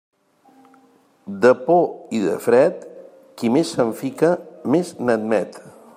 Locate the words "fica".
4.03-4.33